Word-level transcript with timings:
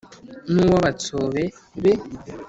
n 0.51 0.55
'uw 0.61 0.71
abatsobe 0.79 1.43
be 1.81 1.91